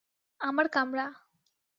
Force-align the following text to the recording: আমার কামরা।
আমার 0.41 0.67
কামরা। 0.67 1.07